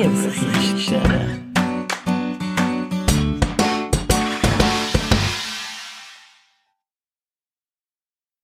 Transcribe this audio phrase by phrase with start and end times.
[0.00, 1.02] Liebeskiste.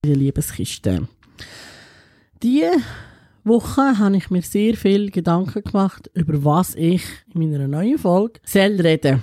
[0.05, 1.09] Die Liebeskiste.
[2.43, 2.73] Diese
[3.45, 7.03] Woche habe ich mir sehr viel Gedanken gemacht, über was ich
[7.33, 9.23] in meiner neuen Folge soll reden.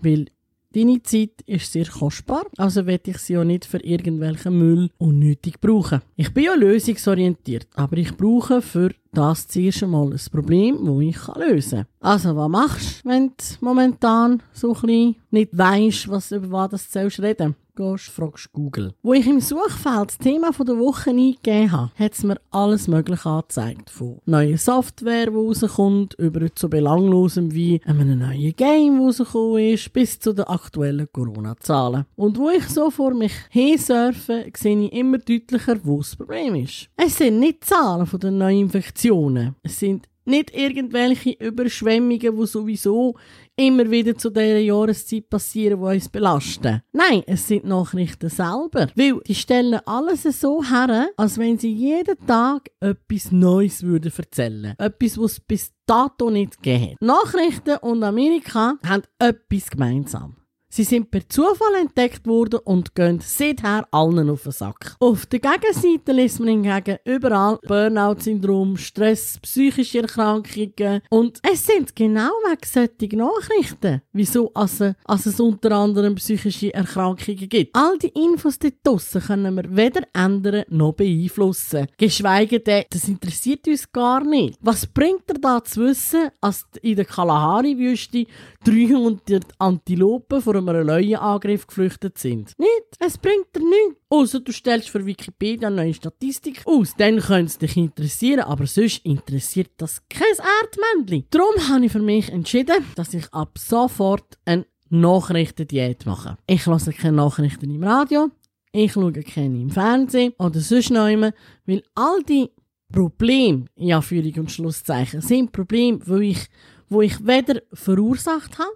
[0.00, 0.28] Weil
[0.74, 5.60] deine Zeit ist sehr kostbar, also werde ich sie auch nicht für irgendwelchen Müll unnötig
[5.60, 6.02] brauchen.
[6.16, 11.36] Ich bin ja lösungsorientiert, aber ich brauche für das zuerst einmal ein Problem, das ich
[11.36, 11.86] lösen kann.
[12.00, 16.90] Also, was machst du, wenn du momentan so ein bisschen nicht weisst, was, über was
[16.90, 18.92] du reden gehst, fragst Google.
[19.02, 23.28] Wo ich im Suchfeld das Thema der Woche eingegeben habe, hat es mir alles Mögliche
[23.28, 23.90] angezeigt.
[23.90, 29.92] Von neuer Software, die rauskommt, über zu belanglosem wie einem neuen Game, das rausgekommen ist,
[29.92, 32.06] bis zu den aktuellen Corona-Zahlen.
[32.16, 36.88] Und wo ich so vor mich hinsurfe, sehe ich immer deutlicher, wo das Problem ist.
[36.96, 39.56] Es sind nicht Zahlen von den neuen Infektionen.
[39.62, 43.16] Es sind nicht irgendwelche Überschwemmungen, die sowieso
[43.56, 46.82] immer wieder zu dieser Jahreszeit passieren, die uns belasten.
[46.92, 48.88] Nein, es sind Nachrichten selber.
[48.94, 54.74] Weil die stellen alles so her, als wenn sie jeden Tag etwas Neues würden erzählen.
[54.78, 57.02] Etwas, was es bis dato nicht gegeben hat.
[57.02, 60.36] Nachrichten und Amerika haben etwas gemeinsam.
[60.76, 64.96] Sie sind per Zufall entdeckt worden und gehen seither allen auf den Sack.
[64.98, 72.32] Auf der Gegenseite liest man hingegen überall Burnout-Syndrom, Stress, psychische Erkrankungen und es sind genau
[72.48, 77.76] wegen solchen Nachrichten, wieso also, also es unter anderem psychische Erkrankungen gibt.
[77.76, 81.86] All die Infos dort draussen können wir weder ändern noch beeinflussen.
[81.96, 84.58] Geschweige denn, das interessiert uns gar nicht.
[84.60, 88.26] Was bringt er da zu wissen, als in der Kalahari-Wüste
[88.64, 92.52] 300 Antilopen vor einem Löwenangriff geflüchtet sind.
[92.58, 94.00] Nicht, es bringt dir nichts.
[94.08, 96.94] Außer du stellst für Wikipedia eine neue Statistik aus.
[96.96, 100.26] Dann könnte es dich interessieren, aber sonst interessiert das kein
[100.62, 101.26] Erdmännchen.
[101.30, 106.38] Darum habe ich für mich entschieden, dass ich ab sofort eine Nachrichtendiät mache.
[106.46, 108.30] Ich lasse keine Nachrichten im Radio,
[108.72, 111.32] ich schaue keine im Fernsehen oder sonst noch immer,
[111.66, 112.50] weil all die
[112.92, 116.46] Probleme, ja, Führung und Schlusszeichen, sind Probleme, wo ich,
[116.88, 118.70] wo ich weder verursacht habe,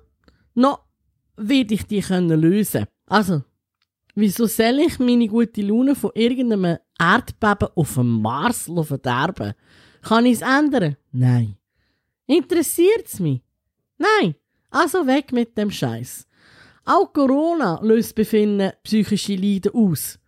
[0.54, 0.80] noch
[1.38, 2.86] werde ich die können lösen.
[3.06, 3.42] Also,
[4.14, 9.54] wieso soll ich meine gute Laune von irgendeinem Erdbeben auf dem Mars verderben?
[10.02, 10.96] Kann ich es ändern?
[11.12, 11.56] Nein.
[12.26, 13.40] Interessiert es mich?
[13.96, 14.34] Nein.
[14.70, 16.26] Also weg mit dem Scheiß.
[16.84, 20.18] Auch Corona löst Befinden psychische Leiden aus.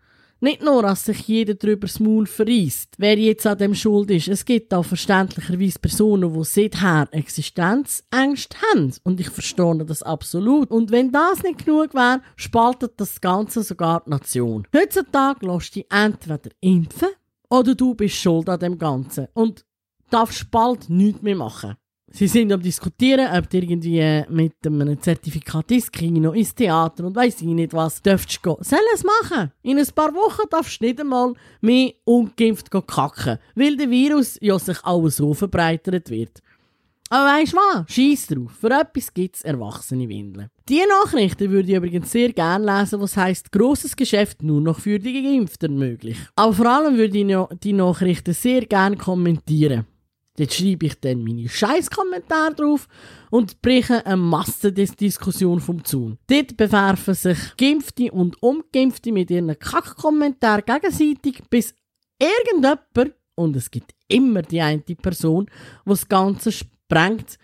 [0.43, 4.29] Nicht nur, dass sich jeder drüber das Maul verreist, wer jetzt an dem schuld ist.
[4.29, 8.95] Es gibt auch verständlicherweise Personen, die seither Existenzängste haben.
[9.05, 10.71] Und ich verstehe das absolut.
[10.71, 14.67] Und wenn das nicht genug wäre, spaltet das Ganze sogar die Nation.
[14.75, 17.09] Heutzutage lässt dich entweder impfen
[17.51, 19.29] oder du bist schuld an dem Ganzen.
[19.35, 19.67] Und
[20.09, 21.77] darfst bald nichts mehr machen.
[22.13, 27.05] Sie sind am diskutieren, ob du irgendwie äh, mit einem Zertifikat ins Kino, ins Theater
[27.05, 28.57] und weiss ich nicht was, dürftest gehen.
[28.61, 29.53] Soll es machen?
[29.63, 34.59] In ein paar Wochen darfst du nicht einmal mehr ungeimpft kacken, weil der Virus ja
[34.59, 36.41] sich auch so verbreitert wird.
[37.13, 37.93] Aber weisst was?
[37.93, 38.53] Scheiß drauf.
[38.61, 40.49] Für etwas gibt's erwachsene Windeln.
[40.69, 44.99] Die Nachrichten würde ich übrigens sehr gerne lesen, was heisst, grosses Geschäft nur noch für
[44.99, 46.17] die Geimpften möglich.
[46.37, 49.87] Aber vor allem würde ich die Nachrichten sehr gerne kommentieren.
[50.41, 52.89] Dort schreibe ich dann meine Scheißkommentare drauf
[53.29, 56.17] und breche eine Massendiskussion vom Zaun.
[56.29, 61.75] Dort bewerfen sich Geimpfte und Ungeimpfte mit ihren Kackkommentaren gegenseitig, bis
[62.19, 65.45] irgendjemand, und es gibt immer die eine Person,
[65.85, 67.37] die das Ganze sprengt,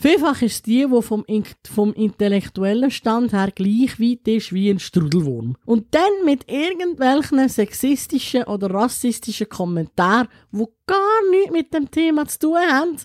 [0.00, 1.24] Vielfach ist die, die vom,
[1.68, 5.56] vom intellektuellen Stand her gleich weit ist wie ein Strudelwurm.
[5.66, 12.38] Und dann mit irgendwelchen sexistischen oder rassistischen Kommentaren, die gar nichts mit dem Thema zu
[12.38, 12.96] tun haben,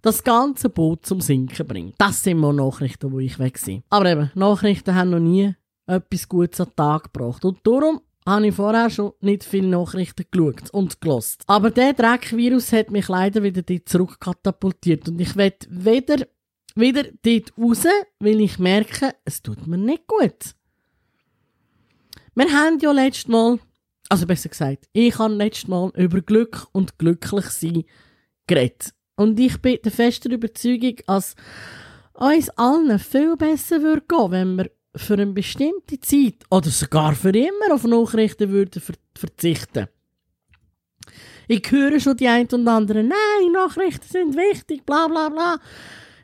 [0.00, 1.96] das ganze Boot zum Sinken bringt.
[1.98, 3.82] Das sind mal Nachrichten, wo ich weg bin.
[3.90, 5.54] Aber eben, Nachrichten haben noch nie
[5.86, 7.44] etwas Gutes an den Tag gebracht.
[7.44, 11.42] Und darum habe ich vorher schon nicht viele Nachrichten geschaut und gelost.
[11.46, 16.26] Aber der Dreckvirus hat mich leider wieder zurückkatapultiert und ich will weder
[16.78, 17.84] wieder dort raus,
[18.20, 20.54] weil ich merke, es tut mir nicht gut.
[22.34, 23.58] Wir haben ja letztes Mal,
[24.08, 27.84] also besser gesagt, ich habe letztes Mal über Glück und glücklich sein
[28.46, 28.94] geredet.
[29.16, 31.34] Und ich bin der festen Überzeugung, dass
[32.14, 37.30] uns allen viel besser würde gehen, wenn wir für eine bestimmte Zeit oder sogar für
[37.30, 38.82] immer auf Nachrichten würden
[39.16, 39.88] verzichten.
[41.46, 45.58] Ich höre schon die ein und anderen, nein, Nachrichten sind wichtig, bla bla bla.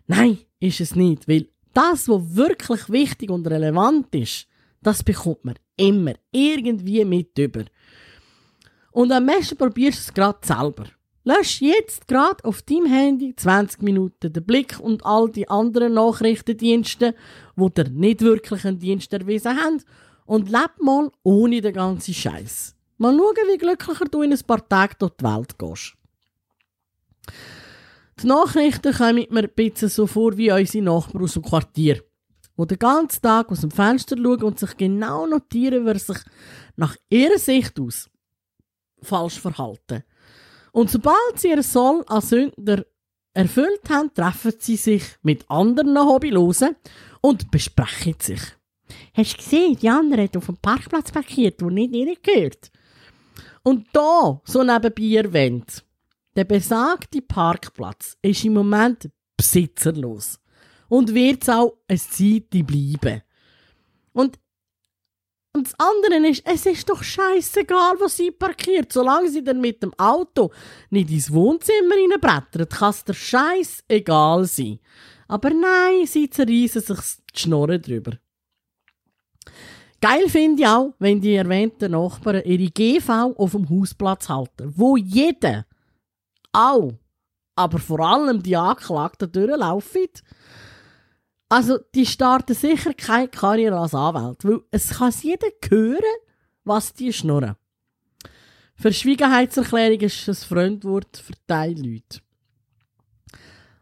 [0.07, 4.47] Nein, ist es nicht, weil das, was wirklich wichtig und relevant ist,
[4.83, 7.65] das bekommt man immer irgendwie mit über.
[8.93, 10.85] Und am besten probierst du es gerade selber.
[11.25, 17.15] Lösch jetzt gerade auf deinem Handy 20 Minuten den Blick und all die anderen Nachrichtendienste,
[17.57, 19.83] wo dir nicht wirklich einen Dienst erwiesen haben,
[20.27, 22.77] und leb mal ohne den ganzen Scheiß.
[22.99, 25.95] Mal schauen, wie glücklicher du in ein paar Tagen durch die Welt gehst.
[28.23, 32.03] Die Nachrichten kommen mir ein bisschen so vor wie unsere Nachbarn aus dem Quartier,
[32.57, 36.19] die den ganzen Tag aus dem Fenster schauen und sich genau notieren, wer sich
[36.77, 38.09] nach ihrer Sicht aus
[39.03, 40.05] falsch verhalten.
[40.73, 42.85] Und sobald sie ihr Soll als Sünder
[43.33, 46.77] erfüllt haben, treffen sie sich mit anderen Hobbylosen
[47.21, 48.41] und besprechen sich.
[49.13, 52.71] Hast du gesehen, die andere hat auf dem Parkplatz parkiert, wo nicht ihnen gehört.
[53.63, 55.85] Und da, so nebenbei erwähnt,
[56.37, 60.39] der besagte Parkplatz ist im Moment besitzerlos
[60.89, 63.23] und wird es auch eine Zeit bleiben.
[64.13, 64.39] Und
[65.57, 68.93] und das andere ist, es ist doch scheißegal, wo sie parkiert.
[68.93, 70.51] Solange sie dann mit dem Auto
[70.91, 74.81] nicht ins Wohnzimmer reinbrettert, kann es der Scheiß egal sein.
[75.29, 76.99] Aber nein, sie zerreißen sich
[77.33, 78.19] die Schnorren drüber.
[80.01, 84.97] Geil finde ich auch, wenn die erwähnten Nachbarn ihre GV auf dem Hausplatz halten, wo
[84.97, 85.67] jeder,
[86.55, 86.93] auch,
[87.57, 90.09] aber vor allem die Anklagten durchlaufen
[91.49, 96.03] also, die starten sicher keine Karriere als Anwalt, weil es kann jeder hören,
[96.65, 97.55] was die schnurren.
[98.75, 102.19] Verschwiegenheitserklärung ist ein Fremdwort für Teilleute.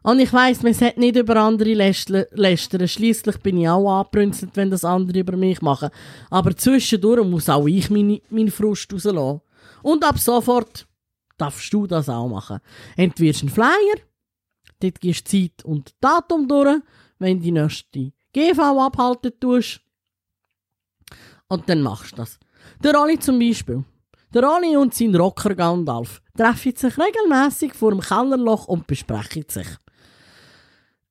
[0.03, 2.89] Und ich weiss, man sollte nicht über andere lästern.
[2.89, 5.91] Schliesslich bin ich auch angebrünzelt, wenn das andere über mich machen.
[6.29, 9.41] Aber zwischendurch muss auch ich meine, meinen Frust rauslassen.
[9.83, 10.87] Und ab sofort
[11.43, 12.61] darfst du das auch machen.
[12.97, 13.97] Entweder einen Flyer,
[14.81, 16.81] dort gehst Zeit und Datum durch
[17.23, 19.81] wenn die nächste GV abhalten tust.
[21.49, 22.39] Und dann machst du das.
[22.83, 23.85] Der Rolli zum Beispiel.
[24.35, 29.69] Der Rolli und sein Rocker Gandalf treffen sich regelmäßig vor dem Kellerloch und besprechen sich.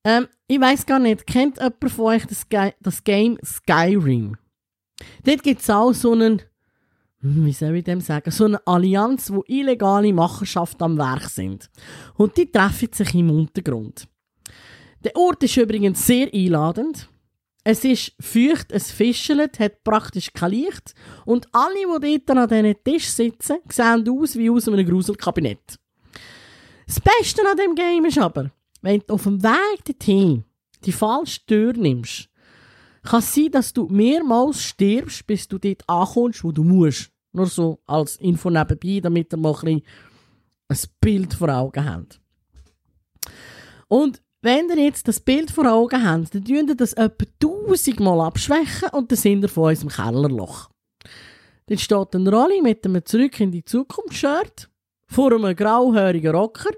[0.03, 4.37] Ähm, ich weiß gar nicht, kennt jemand von euch das, Ge das Game Skyrim?
[5.23, 6.41] Dort gibt es auch so einen,
[7.21, 11.69] wie soll ich dem sagen, so eine Allianz, wo illegale Machenschaft am Werk sind.
[12.15, 14.07] Und die treffen sich im Untergrund.
[15.03, 17.07] Der Ort ist übrigens sehr einladend.
[17.63, 20.95] Es ist feucht, es fischelt, hat praktisch kein Licht
[21.25, 25.77] und alle, die dort an diesen Tisch sitzen, sehen aus wie aus einem Gruselkabinett.
[26.87, 28.51] Das Beste an dem Game ist aber,
[28.81, 30.43] wenn du auf dem Weg dorthin
[30.83, 32.30] die falsche Tür nimmst,
[33.03, 37.11] kann sein, dass du mehrmals stirbst, bis du dort ankommst, wo du musst.
[37.33, 39.81] Nur so als Info nebenbei, damit ihr mal ein,
[40.67, 42.19] ein Bild vor Augen habt.
[43.87, 48.21] Und wenn ihr jetzt das Bild vor Augen habt, dann tun ihr das etwa tausendmal
[48.21, 50.69] abschwächen und dann sind ihr von unserem Kellerloch.
[51.67, 54.69] Dann steht ein Rolli mit einem Zurück in die Zukunft-Shirt
[55.07, 56.71] vor einem grauhörigen Rocker,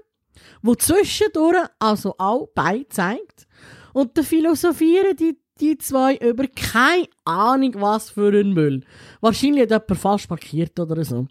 [0.62, 3.46] wo zwischendurch also auch Bein zeigt
[3.92, 8.82] und dann philosophieren die, die zwei über keine Ahnung was für einen Müll.
[9.20, 11.26] Wahrscheinlich hat jemand falsch parkiert oder so.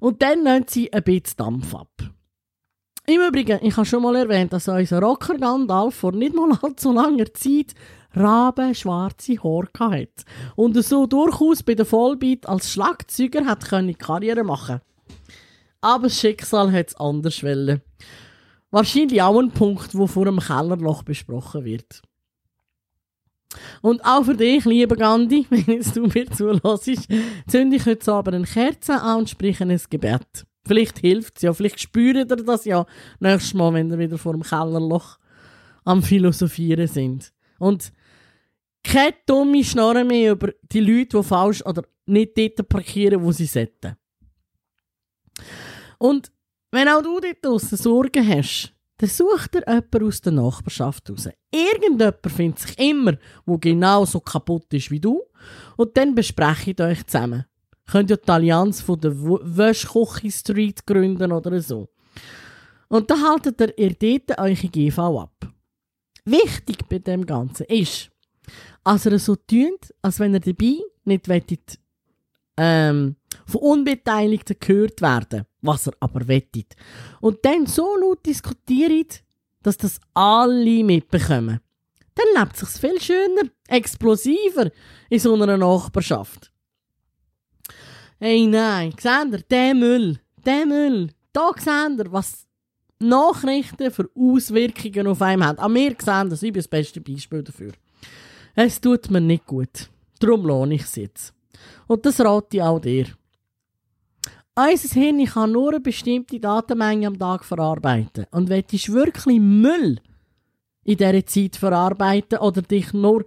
[0.00, 1.90] Und dann nehmen sie ein bisschen Dampf ab.
[3.06, 6.92] Im Übrigen, ich habe schon mal erwähnt, dass unser Rocker Gandalf vor nicht mal allzu
[6.92, 7.74] langer Zeit
[8.14, 14.80] rabenschwarze Haare hatte und so durchaus bei der Vollbeat als Schlagzeuger hat können Karriere machen.
[15.80, 17.82] Aber das Schicksal hat es anders wollen.
[18.70, 22.02] Wahrscheinlich auch ein Punkt, wo vor einem Kellerloch besprochen wird.
[23.80, 27.08] Und auch für dich, lieber Gandhi, wenn jetzt du mir zulässt,
[27.46, 30.46] zünde ich heute Abend eine Kerze an und spreche ein Gebet.
[30.66, 32.86] Vielleicht hilft es ja, vielleicht spürt ihr das ja
[33.18, 35.18] nächstes Mal, wenn ihr wieder vor dem Kellerloch
[35.84, 37.32] am Philosophieren sind.
[37.58, 37.92] Und
[38.84, 43.46] keine dumme Schnorren mehr über die Leute, die falsch oder nicht dort parkieren, wo sie
[43.46, 43.96] sollten.
[45.98, 46.32] Und
[46.70, 51.28] wenn auch du dort draussen Sorgen hast, dann such dir jemanden aus der Nachbarschaft raus.
[51.50, 55.22] Irgendjemand findet sich immer, wo genau so kaputt ist wie du.
[55.76, 57.46] Und dann besprecht euch zusammen
[57.92, 61.88] könnt ihr die Allianz von der Wäschkochi Street gründen oder so.
[62.88, 65.52] Und da haltet ihr, ihr dort eure GV ab.
[66.24, 68.10] Wichtig bei dem Ganzen ist,
[68.84, 71.78] dass ihr so tut, als wenn ihr dabei nicht wettet,
[72.56, 76.74] ähm, von Unbeteiligten gehört werden, was ihr aber wettet.
[77.20, 79.22] Und dann so laut diskutiert,
[79.62, 81.60] dass das alle mitbekommen.
[82.14, 84.70] Dann lebt es sich viel schöner, explosiver
[85.08, 86.52] in so einer Nachbarschaft.
[88.18, 92.46] Hey, nein, seht ihr, der Müll, der Müll, da seht ihr, was
[92.98, 95.58] Nachrichten für Auswirkungen auf einem haben.
[95.58, 97.72] An mir sehen das, ich bin das beste Beispiel dafür.
[98.54, 99.88] Es tut mir nicht gut.
[100.20, 101.34] Darum lohne ich es jetzt.
[101.86, 103.06] Und das rate ich auch dir.
[104.54, 108.26] Unser Hirn kann nur eine bestimmte Datenmenge am Tag verarbeiten.
[108.32, 109.98] Und wenn du wirklich Müll
[110.84, 113.24] in dieser Zeit verarbeiten oder dich nur,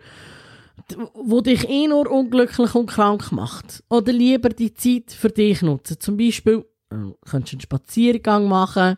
[1.16, 3.84] wo dich eh nur unglücklich und krank macht.
[3.90, 6.00] Oder lieber die Zeit für dich nutzen.
[6.00, 8.98] Zum Beispiel, äh, könntest du einen Spaziergang machen.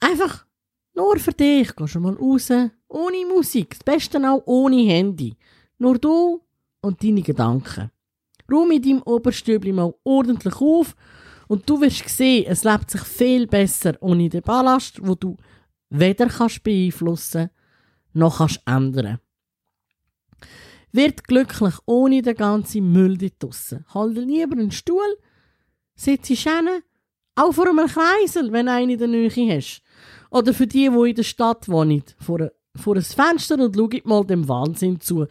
[0.00, 0.46] Einfach
[0.94, 1.76] nur für dich.
[1.76, 2.48] Gehst du mal raus.
[2.88, 3.70] Ohne Musik.
[3.70, 5.36] Das Beste auch ohne Handy.
[5.78, 6.40] Nur du
[6.80, 7.90] und deine Gedanken.
[8.52, 10.94] Ruhe mit deinem Oberstübli mal ordentlich auf
[11.48, 15.36] und du wirst sehen, es lebt sich viel besser ohne den Ballast, wo du
[15.90, 17.50] weder kannst beeinflussen
[18.14, 19.18] noch kannst ändern.
[20.92, 23.84] Wird glücklich ohne den ganzen Müll dort draussen.
[23.94, 25.16] Halte lieber einen Stuhl,
[25.94, 26.68] sitze hin,
[27.34, 29.82] auch vor einem Kreisel, wenn du einen in der Nähe hast.
[30.30, 34.24] Oder für die, die in der Stadt wohnen, vor, vor ein Fenster und schau mal
[34.24, 35.26] dem Wahnsinn zu.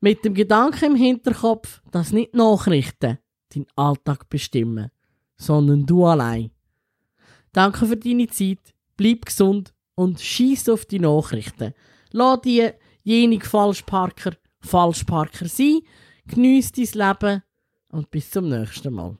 [0.00, 3.18] Mit dem Gedanken im Hinterkopf, dass nicht Nachrichten
[3.54, 4.90] deinen Alltag bestimmen,
[5.36, 6.50] sondern du allein.
[7.52, 11.74] Danke für deine Zeit, bleib gesund und schieß auf die Nachrichten.
[12.12, 12.70] Lass die
[13.02, 15.80] jenig Falschparker Falschparker sein,
[16.26, 17.42] geniess dein Leben
[17.90, 19.16] und bis zum nächsten Mal.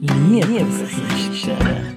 [0.00, 1.91] Liebesgeschichte.